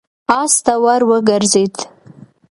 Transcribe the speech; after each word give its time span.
آس 0.39 0.53
ته 0.65 0.73
ور 0.83 1.01
وګرځېد. 1.09 1.75